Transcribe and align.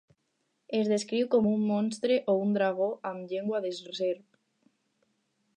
Es 0.77 0.87
descriu 0.91 1.27
com 1.35 1.49
un 1.49 1.67
monstre 1.73 2.17
o 2.33 2.37
un 2.47 2.57
dragó 2.57 2.89
amb 3.13 3.35
llengua 3.35 3.63
de 3.67 3.77
serp. 3.83 4.27